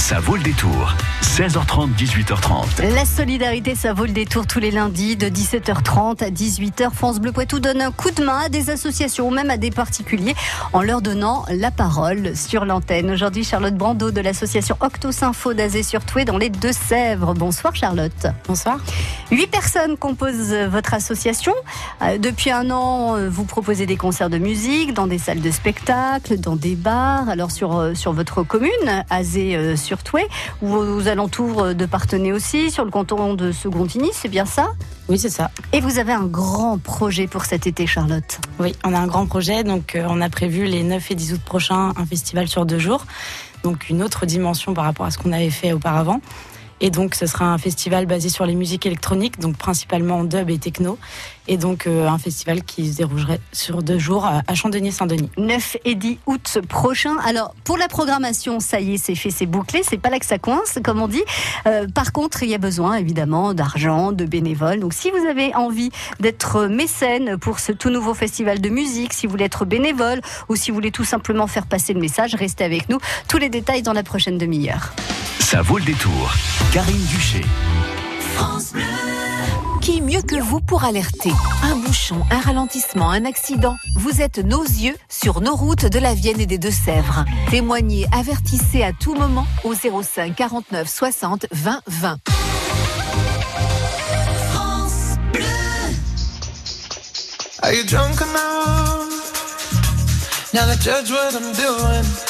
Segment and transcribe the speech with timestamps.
[0.00, 0.96] Ça vaut le détour.
[1.22, 2.94] 16h30, 18h30.
[2.94, 6.90] La solidarité, ça vaut le détour tous les lundis de 17h30 à 18h.
[6.90, 9.70] France Bleu Poitou donne un coup de main à des associations ou même à des
[9.70, 10.34] particuliers
[10.72, 13.10] en leur donnant la parole sur l'antenne.
[13.10, 17.34] Aujourd'hui, Charlotte Brando de l'association Octosympho d'Azé sur Toué dans les Deux-Sèvres.
[17.34, 18.26] Bonsoir Charlotte.
[18.48, 18.78] Bonsoir.
[19.30, 21.54] Huit personnes composent votre association.
[22.02, 25.50] Euh, depuis un an, euh, vous proposez des concerts de musique dans des salles de
[25.50, 27.28] spectacle, dans des bars.
[27.28, 28.70] Alors sur, euh, sur votre commune,
[29.10, 30.26] Azé sur Toué,
[30.62, 34.68] ou aux alentours de Partenay aussi, sur le canton de Secontigny, c'est bien ça?
[35.08, 35.50] Oui, c'est ça.
[35.72, 38.40] Et vous avez un grand projet pour cet été, Charlotte?
[38.58, 39.64] Oui, on a un grand projet.
[39.64, 43.06] Donc on a prévu les 9 et 10 août prochains un festival sur deux jours.
[43.62, 46.20] Donc une autre dimension par rapport à ce qu'on avait fait auparavant.
[46.80, 50.58] Et donc, ce sera un festival basé sur les musiques électroniques, donc principalement dub et
[50.58, 50.98] techno.
[51.48, 55.30] Et donc, euh, un festival qui se déroulerait sur deux jours à Chandonnier-Saint-Denis.
[55.36, 57.16] 9 et 10 août prochain.
[57.24, 59.82] Alors, pour la programmation, ça y est, c'est fait, c'est bouclé.
[59.82, 61.22] C'est pas là que ça coince, comme on dit.
[61.66, 64.80] Euh, par contre, il y a besoin, évidemment, d'argent, de bénévoles.
[64.80, 69.26] Donc, si vous avez envie d'être mécène pour ce tout nouveau festival de musique, si
[69.26, 72.64] vous voulez être bénévole ou si vous voulez tout simplement faire passer le message, restez
[72.64, 72.98] avec nous.
[73.28, 74.92] Tous les détails dans la prochaine demi-heure.
[75.50, 76.32] Ça vaut le détour.
[76.72, 77.40] Karine Duché.
[78.36, 78.84] France Bleu.
[79.80, 81.32] Qui mieux que vous pour alerter
[81.64, 83.74] Un bouchon, un ralentissement, un accident.
[83.96, 87.24] Vous êtes nos yeux sur nos routes de la Vienne et des Deux-Sèvres.
[87.50, 92.18] Témoignez, avertissez à tout moment au 05 49 60 20 20.
[94.52, 95.42] France Bleu.
[97.64, 99.08] Are you drunk enough?
[100.54, 102.29] Now to judge what I'm doing.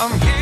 [0.00, 0.37] I'm healing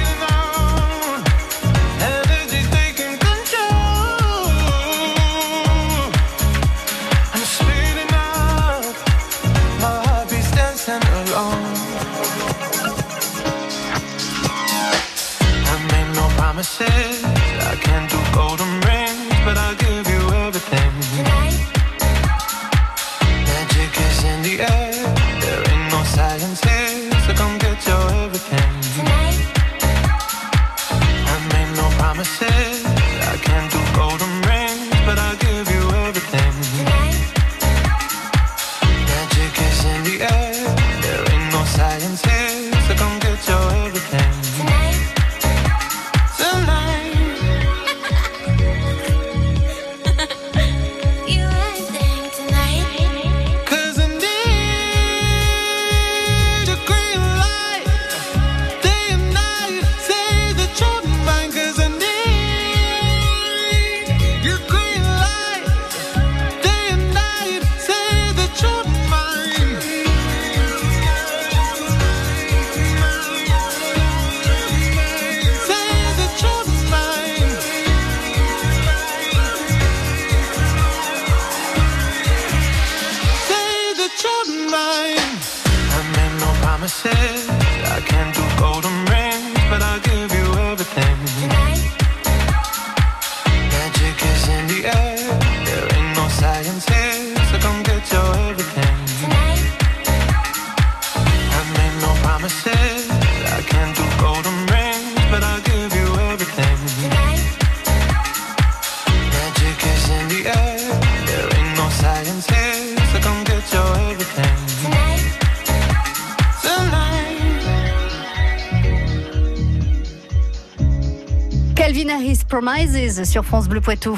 [122.48, 124.14] Promises sur France Bleu Poitou.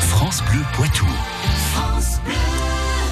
[0.00, 1.06] France Bleu Poitou.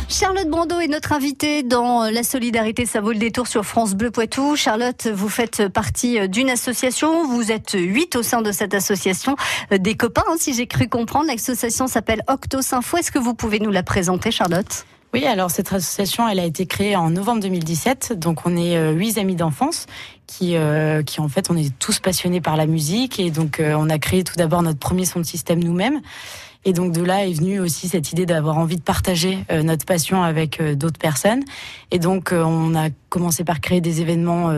[0.09, 4.11] Charlotte Brando est notre invitée dans La solidarité, ça vaut le détour sur France Bleu
[4.11, 4.55] Poitou.
[4.55, 7.27] Charlotte, vous faites partie d'une association.
[7.27, 9.35] Vous êtes huit au sein de cette association.
[9.73, 11.27] Euh, Des copains, hein, si j'ai cru comprendre.
[11.29, 12.97] L'association s'appelle Info.
[12.99, 14.85] Est-ce que vous pouvez nous la présenter, Charlotte?
[15.17, 18.13] Oui, alors cette association, elle a été créée en novembre 2017.
[18.19, 19.87] Donc on est euh, huit amis d'enfance
[20.27, 23.75] qui, euh, qui en fait, on est tous passionnés par la musique et donc euh,
[23.79, 26.03] on a créé tout d'abord notre premier son de système nous-mêmes.
[26.67, 29.87] Et donc de là est venue aussi cette idée d'avoir envie de partager euh, notre
[29.87, 31.45] passion avec d'autres personnes.
[31.93, 34.51] Et donc on a commencé par créer des événements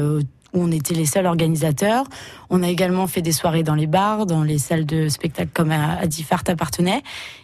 [0.55, 2.05] où on était les seuls organisateurs.
[2.50, 5.71] On a également fait des soirées dans les bars, dans les salles de spectacle comme
[5.71, 7.03] à, à Diffart appartenait.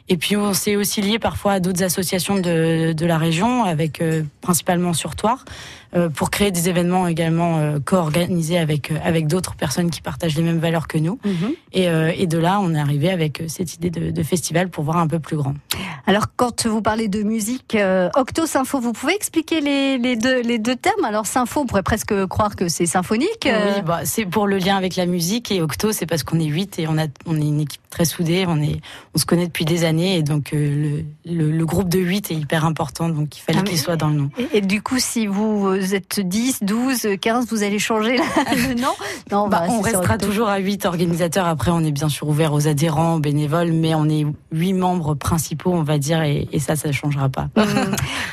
[0.09, 4.01] Et puis on s'est aussi lié parfois à d'autres associations de, de la région, avec
[4.03, 5.45] euh, principalement sur Toire,
[5.95, 10.43] euh, pour créer des événements également euh, co-organisés avec avec d'autres personnes qui partagent les
[10.43, 11.19] mêmes valeurs que nous.
[11.73, 14.85] Et, euh, et de là, on est arrivé avec cette idée de, de festival pour
[14.85, 15.55] voir un peu plus grand.
[16.07, 17.77] Alors, quand vous parlez de musique,
[18.15, 21.05] Octo Sympho, vous pouvez expliquer les, les deux, les deux termes?
[21.07, 23.47] Alors, Sympho, on pourrait presque croire que c'est symphonique.
[23.47, 26.45] Oui, bah, c'est pour le lien avec la musique et Octo, c'est parce qu'on est
[26.47, 28.81] huit et on a on est une équipe très soudée, on est
[29.15, 32.31] on se connaît depuis des années et donc euh, le, le, le groupe de huit
[32.31, 34.31] est hyper important, donc il fallait Ah, qu'il soit dans le nom.
[34.39, 38.75] Et, et du coup, si vous êtes 10, 12, 15, vous allez changer là, le
[38.75, 38.89] nom?
[39.31, 41.47] Non, Bah, va on restera toujours à huit organisateurs.
[41.47, 45.15] Après, on est bien sûr ouvert aux adhérents, aux bénévoles, mais on est huit membres
[45.15, 47.49] principaux, on va dire, et, et ça, ça ne changera pas.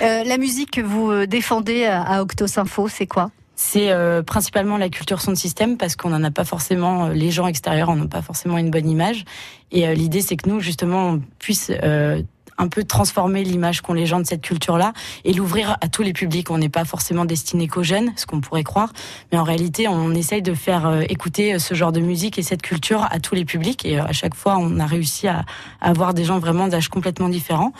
[0.01, 3.29] Euh, la musique que vous euh, défendez à, à Octo Sympho, c'est quoi?
[3.63, 7.29] C'est euh, principalement la culture son système parce qu'on n'en a pas forcément, euh, les
[7.29, 9.23] gens extérieurs en ont pas forcément une bonne image.
[9.71, 12.23] Et euh, l'idée, c'est que nous, justement, on puisse euh,
[12.61, 14.93] un peu transformer l'image qu'ont les gens de cette culture-là
[15.25, 16.51] et l'ouvrir à tous les publics.
[16.51, 18.93] On n'est pas forcément destiné qu'aux jeunes, ce qu'on pourrait croire,
[19.31, 22.43] mais en réalité, on essaye de faire euh, écouter euh, ce genre de musique et
[22.43, 23.85] cette culture à tous les publics.
[23.85, 25.43] Et à chaque fois, on a réussi à,
[25.81, 27.73] avoir des gens vraiment d'âge complètement différents.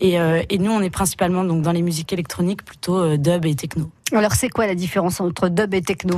[0.00, 3.90] Et, et nous, on est principalement donc dans les musiques électroniques, plutôt dub et techno.
[4.12, 6.16] Alors, c'est quoi la différence entre dub et techno?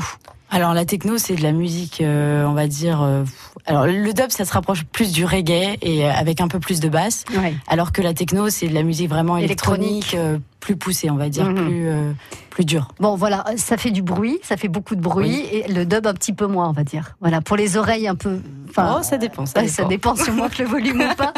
[0.50, 3.02] Alors la techno, c'est de la musique, euh, on va dire.
[3.02, 3.24] euh,
[3.66, 6.78] alors le dub, ça se rapproche plus du reggae et euh, avec un peu plus
[6.80, 7.54] de basse, ouais.
[7.66, 10.14] alors que la techno, c'est de la musique vraiment Électronique.
[10.14, 11.54] électronique, euh, plus poussée, on va dire, Mhm.
[11.66, 11.88] plus
[12.50, 12.88] plus dure.
[13.00, 15.48] Bon, voilà, ça fait du bruit, ça fait beaucoup de bruit, Oui.
[15.66, 17.14] et le dub un petit peu moins, on va dire.
[17.20, 18.38] Voilà, pour les oreilles un peu.
[18.70, 19.44] Enfin, oh, ça dépend.
[19.44, 19.72] Ça dépend.
[19.72, 21.34] ça dépend si on monte le volume ou pas.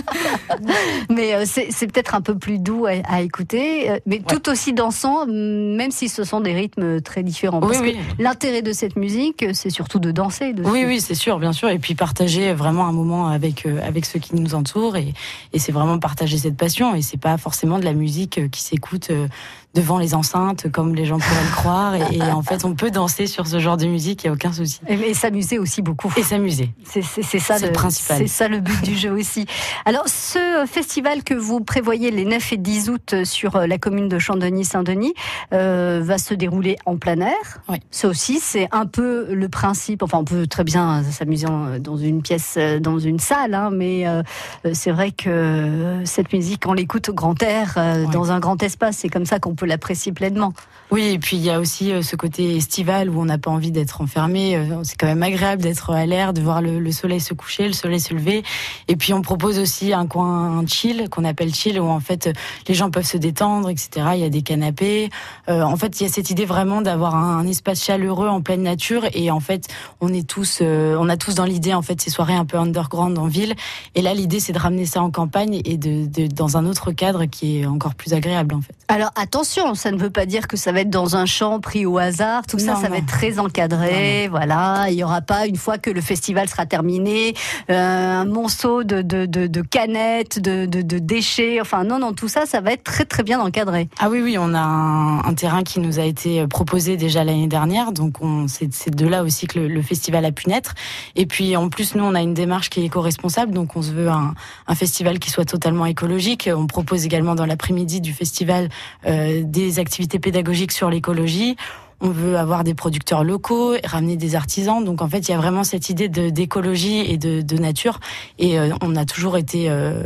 [1.11, 5.90] Mais c'est peut-être un peu plus doux à, à écouter, mais tout aussi dansant, même
[5.90, 7.61] si ce sont des rythmes très différents.
[7.62, 7.96] Oui, Parce oui.
[8.19, 10.53] l'intérêt de cette musique, c'est surtout de danser.
[10.53, 10.69] dessus.
[10.69, 11.71] Oui, oui, c'est sûr, bien sûr.
[11.71, 15.15] Et puis partager vraiment un moment avec euh, avec ceux qui nous entourent et,
[15.53, 16.95] et c'est vraiment partager cette passion.
[16.95, 19.29] Et c'est pas forcément de la musique euh, qui s'écoute euh,
[19.75, 21.95] devant les enceintes comme les gens pourraient le croire.
[21.95, 24.33] Et, et en fait, on peut danser sur ce genre de musique, il y a
[24.33, 24.81] aucun souci.
[24.89, 26.12] Et, et s'amuser aussi beaucoup.
[26.17, 26.71] Et s'amuser.
[26.85, 28.19] C'est ça, le principal.
[28.19, 29.47] C'est ça le but du jeu aussi.
[29.85, 34.19] Alors, ce festival que vous prévoyez les 9 et 10 août sur la commune de
[34.19, 35.15] Chandonny-Saint-Denis
[35.53, 37.61] euh, va se dérouler en plein air.
[37.69, 37.79] Oui.
[37.91, 40.02] Ça aussi, c'est un peu le principe.
[40.02, 43.70] Enfin, on peut très bien s'amuser en- dans une pièce, euh, dans une salle, hein,
[43.73, 44.23] mais euh,
[44.67, 48.12] euh, c'est vrai que euh, cette musique, on l'écoute au grand air, euh, Ouais.
[48.12, 48.96] dans un grand espace.
[48.99, 50.52] C'est comme ça qu'on peut l'apprécier pleinement.
[50.90, 53.50] Oui, et puis il y a aussi euh, ce côté estival où on n'a pas
[53.50, 54.57] envie d'être enfermé.
[54.57, 57.66] Euh, C'est quand même agréable d'être à l'air, de voir le, le soleil se coucher,
[57.66, 58.42] le soleil se lever.
[58.88, 62.33] Et puis on propose aussi un coin chill qu'on appelle chill où en fait euh,
[62.66, 63.88] les gens peuvent se détendre, etc.
[64.14, 65.11] Il y a des canapés.
[65.50, 68.40] Euh, en fait, il y a cette idée vraiment d'avoir un, un espace chaleureux en
[68.40, 68.77] pleine nature.
[69.12, 69.68] Et en fait,
[70.00, 72.56] on est tous, euh, on a tous dans l'idée en fait ces soirées un peu
[72.58, 73.54] underground en ville.
[73.94, 76.92] Et là, l'idée c'est de ramener ça en campagne et de, de dans un autre
[76.92, 78.75] cadre qui est encore plus agréable en fait.
[78.88, 81.87] Alors attention, ça ne veut pas dire que ça va être dans un champ pris
[81.87, 82.47] au hasard.
[82.47, 82.94] Tout ça, Non, ça va non.
[82.97, 84.28] être très encadré.
[84.28, 87.35] Voilà, il y aura pas une fois que le festival sera terminé
[87.70, 90.66] euh, un monceau de, de, de, de canettes, de,
[90.99, 91.61] déchets.
[91.61, 93.88] Enfin non, non, tout ça, ça va être très très bien encadré.
[93.99, 97.47] Ah oui, oui, on a un, un terrain qui nous a été proposé déjà l'année
[97.47, 100.75] dernière, donc on, c'est, c'est de là aussi que le, le festival a pu naître.
[101.16, 103.92] Et puis en plus, nous, on a une démarche qui est éco-responsable, donc on se
[103.92, 104.34] veut un,
[104.66, 106.48] un festival qui soit totalement écologique.
[106.54, 108.68] On propose également dans l'après-midi du festival
[109.06, 111.56] euh, des activités pédagogiques sur l'écologie.
[112.00, 114.84] On veut avoir des producteurs locaux, ramener des artisans.
[114.84, 117.98] Donc en fait, il y a vraiment cette idée d'écologie et de, de nature.
[118.38, 120.04] Et euh, on a toujours été euh,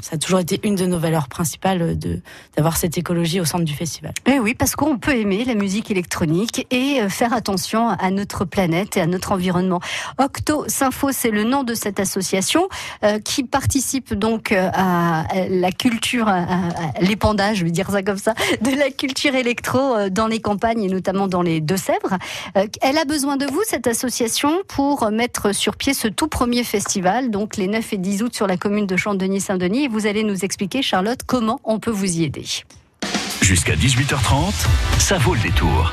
[0.00, 2.20] ça a toujours été une de nos valeurs principales euh, de
[2.56, 4.12] d'avoir cette écologie au centre du festival.
[4.26, 8.44] Eh oui, parce qu'on peut aimer la musique électronique et euh, faire attention à notre
[8.44, 9.80] planète et à notre environnement.
[10.18, 10.64] Octo
[11.12, 12.68] c'est le nom de cette association
[13.04, 18.18] euh, qui participe donc à la culture, à, à l'épandage, je vais dire ça comme
[18.18, 22.18] ça, de la culture électro dans les campagnes et notamment dans les Deux-Sèvres.
[22.54, 27.30] Elle a besoin de vous, cette association, pour mettre sur pied ce tout premier festival,
[27.30, 28.96] donc les 9 et 10 août sur la commune de
[29.74, 32.44] Et vous allez nous expliquer, Charlotte, comment on peut vous y aider.
[33.42, 34.66] Jusqu'à 18h30,
[34.98, 35.92] ça vaut le détour.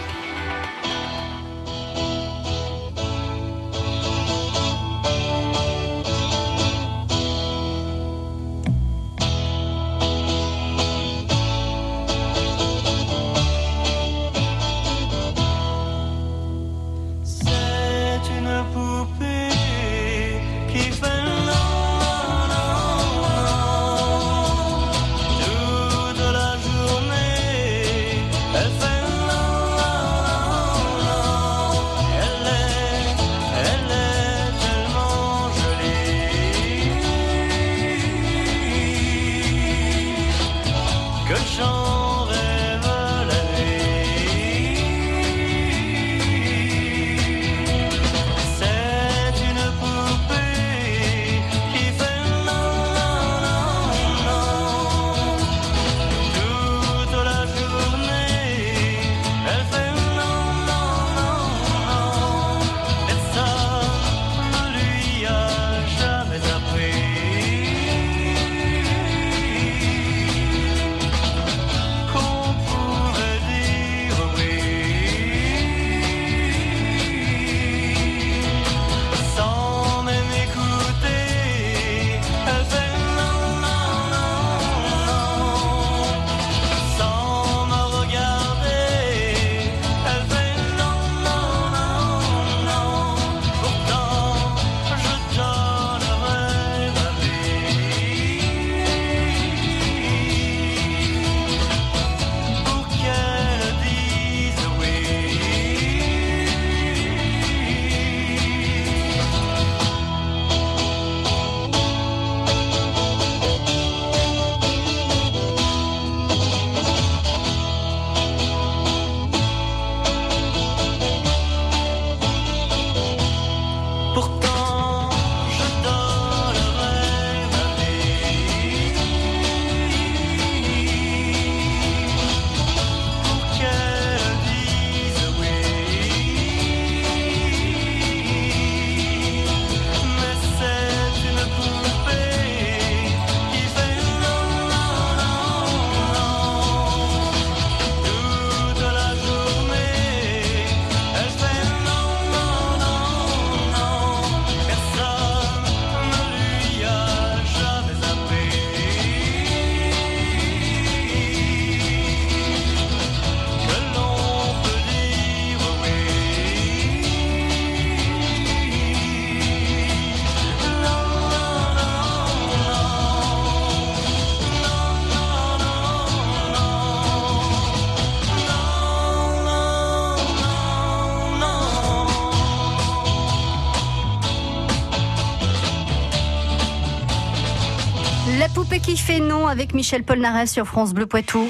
[189.53, 191.47] Avec Michel Polnareff sur France Bleu Poitou.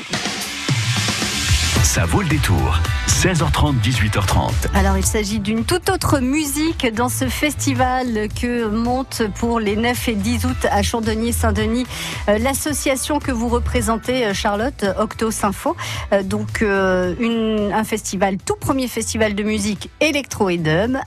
[1.94, 2.80] Ça vaut le détour.
[3.08, 4.50] 16h30, 18h30.
[4.74, 10.08] Alors, il s'agit d'une toute autre musique dans ce festival que monte pour les 9
[10.08, 11.86] et 10 août à Chandonnier-Saint-Denis
[12.30, 15.76] euh, l'association que vous représentez, euh, Charlotte, Octo Sympho.
[16.14, 20.98] Euh, donc, un festival, tout premier festival de musique électro et dub,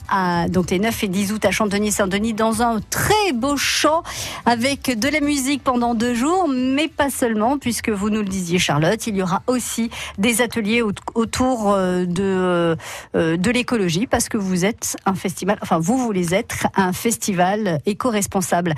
[0.51, 4.05] donc les 9 et 10 août à Chandonnier-Saint-Denis, dans un très beau champ
[4.45, 8.61] avec de la musique pendant deux jours, mais pas seulement, puisque vous nous le disiez,
[8.61, 12.77] Charlotte, il y aura aussi des ateliers au- autour euh, de,
[13.15, 17.81] euh, de l'écologie, parce que vous êtes un festival, enfin vous voulez être un festival
[17.87, 18.75] éco-responsable.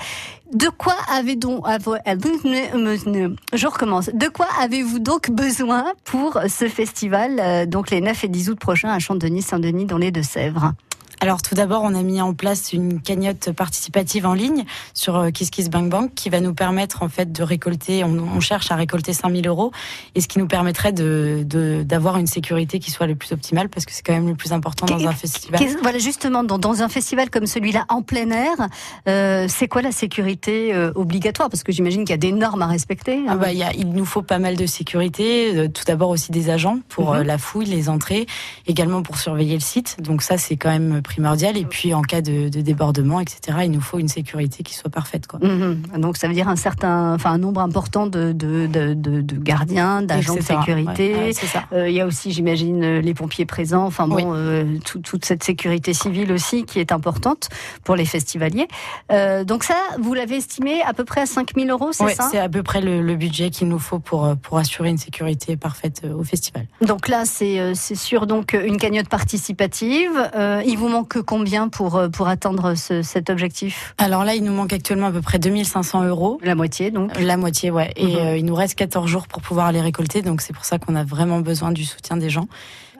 [0.52, 1.62] De quoi avez donc,
[3.54, 4.10] je recommence.
[4.14, 8.58] De quoi avez-vous donc besoin pour ce festival, euh, donc les 9 et 10 août
[8.58, 10.72] prochains à Champdenis-Saint-Denis dans les Deux-Sèvres?
[11.20, 15.30] Alors tout d'abord, on a mis en place une cagnotte participative en ligne sur euh,
[15.30, 18.70] Kiss Kiss Bank Bank qui va nous permettre en fait de récolter, on, on cherche
[18.70, 19.72] à récolter 5000 euros
[20.14, 23.68] et ce qui nous permettrait de de- d'avoir une sécurité qui soit le plus optimale
[23.68, 25.60] parce que c'est quand même le plus important dans un festival.
[25.82, 28.54] Voilà, justement, dans, dans un festival comme celui-là, en plein air,
[29.08, 31.48] euh, c'est quoi la sécurité euh, obligatoire?
[31.50, 33.20] Parce que j'imagine qu'il y a des normes à respecter.
[33.26, 33.36] Ah hein.
[33.36, 35.56] bah, il, y a, il nous faut pas mal de sécurité.
[35.56, 37.22] euh, tout d'abord aussi des agents pour Mhm.
[37.22, 38.26] la fouille, les entrées,
[38.66, 39.96] également pour surveiller le site.
[40.00, 41.56] Donc ça, c'est quand même primordial.
[41.56, 44.90] Et puis en cas de, de débordement, etc., il nous faut une sécurité qui soit
[44.90, 45.26] parfaite.
[45.26, 45.40] Quoi.
[45.42, 45.82] Mhm.
[45.98, 50.34] Donc ça veut dire un certain, enfin un nombre important de, de, de, gardiens, d'agents
[50.36, 51.14] de sécurité.
[51.14, 51.64] Ouais, ça.
[51.72, 53.84] Euh, Il y a aussi, j'imagine, les pompiers présents.
[53.86, 54.22] Enfin bon, Oui.
[54.26, 57.48] euh, tout- toute cette sécurité civile aussi qui est importante
[57.84, 58.68] pour les festivaliers.
[59.12, 62.28] Euh, donc ça, vous l'avez estimé à peu près à 5000 euros, c'est Ouais, ça?
[62.30, 65.56] c'est à peu près le, le budget qu'il nous faut pour, pour assurer une sécurité
[65.56, 66.66] parfaite au festival.
[66.82, 70.10] Donc là, c'est c'est sûr donc une cagnotte participative.
[70.66, 73.94] Il vous manque combien pour euh, pour atteindre ce- cet objectif?
[73.98, 76.38] Alors là, il nous manque actuellement à peu près 2500 euros.
[76.42, 77.18] La moitié, donc.
[77.20, 77.92] La moitié, ouais.
[77.96, 78.16] Et Mhm.
[78.16, 80.22] euh, il nous reste 14 jours pour pouvoir les récolter.
[80.22, 82.48] Donc c'est pour ça qu'on a vraiment besoin du soutien des gens.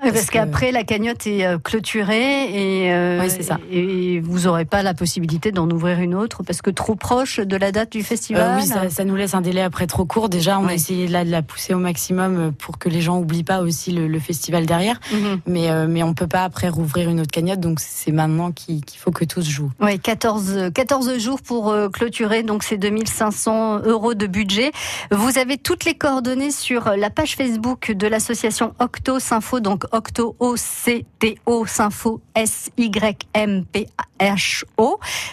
[0.00, 3.59] Parce, Parce que- qu'après, la cagnotte est euh, clôturée et, euh, ça.
[3.71, 7.57] et vous n'aurez pas la possibilité d'en ouvrir une autre parce que trop proche de
[7.57, 8.59] la date du Euh, festival.
[8.61, 10.28] oui, ça, ça nous laisse un délai après trop court.
[10.28, 10.71] Déjà, on Ouais.
[10.73, 13.61] a essayé là de la pousser au maximum euh, pour que les gens oublient pas
[13.61, 15.00] aussi le, le festival derrière.
[15.12, 15.40] Mhm.
[15.47, 17.61] Mais, euh, mais on peut pas après rouvrir une autre cagnotte.
[17.61, 19.71] Donc c'est maintenant qu'il faut que tout se joue.
[19.81, 24.71] Oui, 14, 14 jours pour euh, clôturer donc ces 2500 euros de budget.
[25.11, 30.37] Vous avez toutes les coordonnées sur la page Facebook de l'association Octo Sympho, donc Octo
[30.38, 33.00] O-C-T-O Sympho S-Y-M-P-H-O.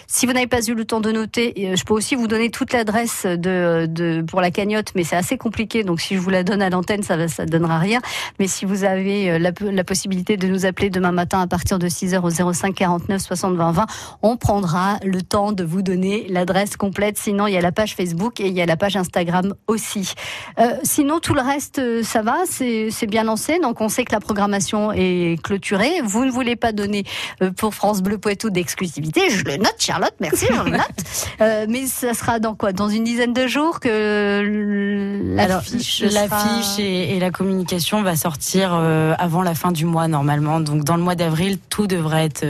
[0.06, 2.50] Si vous n'avez pas eu le temps de noter, euh, je peux aussi vous donner
[2.50, 6.42] toute l'adresse de, pour la cagnotte, mais c'est assez compliqué, donc si je vous la
[6.42, 8.00] donne à l'antenne, ça ne ça donnera rien.
[8.38, 11.86] Mais si vous avez euh, la, possibilité de nous appeler demain matin à partir de
[11.88, 13.86] 6h au 05 49 60 20 20,
[14.22, 17.18] on prendra le temps de vous donner l'adresse complète.
[17.18, 20.12] Sinon, il y a la page Facebook et il y a la page Instagram aussi.
[20.58, 23.58] Euh, sinon, tout le reste, ça va, c'est bien lancé.
[23.60, 24.45] Donc, on sait que la programmation
[24.92, 26.00] est clôturée.
[26.04, 27.04] Vous ne voulez pas donner
[27.42, 29.30] euh, pour France Bleu Poitou d'exclusivité.
[29.30, 30.80] Je le note, Charlotte, merci, je le note.
[31.40, 32.72] Euh, mais ça sera dans quoi?
[32.72, 38.70] Dans une dizaine de jours que l'affiche l'affiche sera- et, et la communication va sortir
[38.74, 40.60] euh, avant la fin du mois normalement.
[40.60, 42.44] Donc dans le mois d'avril, tout devrait être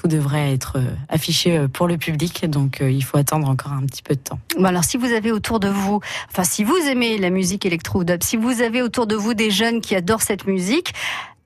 [0.00, 2.48] tout devrait être euh, affiché euh, pour le public.
[2.48, 4.38] Donc euh, il faut attendre encore un petit peu de temps.
[4.56, 8.22] Bon, alors, si vous avez autour de vous, enfin, si vous aimez la musique électro-dub,
[8.22, 10.94] si vous avez autour de vous des jeunes qui adorent cette musique,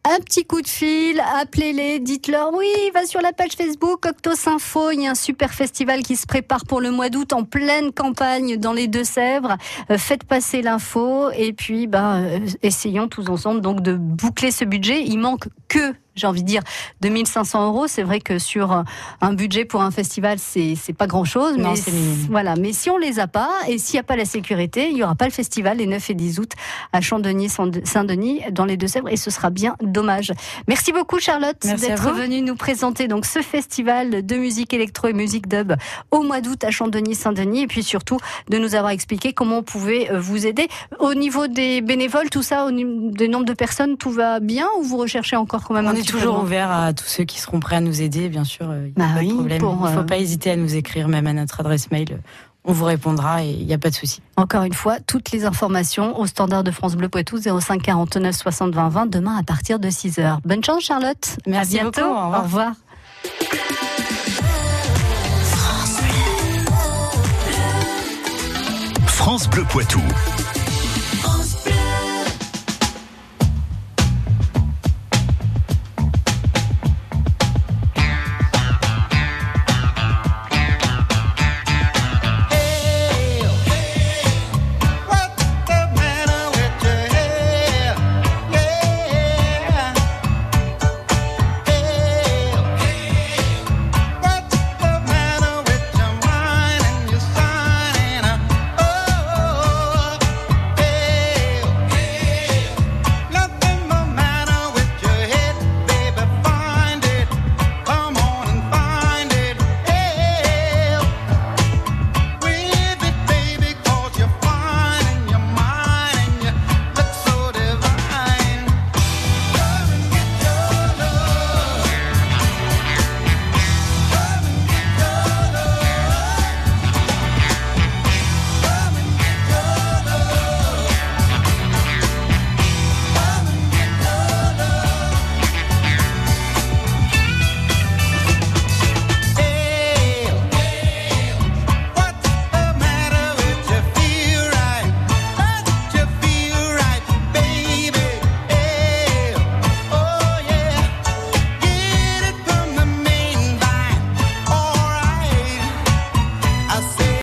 [0.05, 4.91] un petit coup de fil, appelez-les, dites-leur oui, va sur la page Facebook Octos Info,
[4.91, 7.91] il y a un super festival qui se prépare pour le mois d'août en pleine
[7.91, 9.57] campagne dans les Deux-Sèvres.
[9.97, 12.19] Faites passer l'info et puis bah,
[12.63, 15.05] essayons tous ensemble donc de boucler ce budget.
[15.05, 16.63] Il manque que j'ai envie de dire
[17.01, 17.87] 2500 euros.
[17.87, 18.85] C'est vrai que sur
[19.21, 21.93] un budget pour un festival, c'est pas grand chose, Non, mais
[22.31, 22.55] voilà.
[22.57, 25.03] Mais si on les a pas et s'il n'y a pas la sécurité, il y
[25.03, 26.53] aura pas le festival les 9 et 10 août
[26.93, 30.33] à Chandonnier-Saint-Denis dans les Deux-Sèvres et ce sera bien dommage.
[30.69, 35.49] Merci beaucoup Charlotte d'être venue nous présenter donc ce festival de musique électro et musique
[35.49, 35.75] dub
[36.11, 40.11] au mois d'août à Chandonnier-Saint-Denis et puis surtout de nous avoir expliqué comment on pouvait
[40.11, 43.97] euh, vous aider au niveau des bénévoles, tout ça, au niveau des nombres de personnes,
[43.97, 46.93] tout va bien ou vous recherchez encore quand même On un est toujours ouvert à
[46.93, 48.71] tous ceux qui seront prêts à nous aider, bien sûr.
[48.71, 49.59] euh, Il Bah n'y a pas oui, de problème.
[49.59, 52.21] pour, Il ne faut euh, pas hésiter à nous écrire, même à notre adresse mail.
[52.67, 54.23] On vous répondra et il n'y a pas de souci.
[54.37, 58.75] Encore une fois, toutes les informations au standard de France Bleu Poitou 05 49 60
[58.75, 60.39] 20 20 demain à partir de 6h.
[60.47, 61.37] Bonne chance Charlotte.
[61.47, 62.01] Merci à bientôt.
[62.01, 62.41] beaucoup, au revoir.
[62.41, 62.73] Au revoir.
[69.07, 70.01] France Bleu Poitou.